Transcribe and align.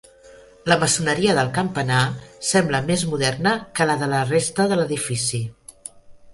La 0.71 0.77
maçoneria 0.83 1.35
del 1.39 1.51
campanar 1.57 1.99
sembla 2.53 2.81
més 2.89 3.05
moderna 3.13 3.55
que 3.81 3.87
la 3.93 4.01
de 4.05 4.11
la 4.17 4.25
resta 4.33 4.69
de 4.75 4.81
l'edifici. 4.83 5.47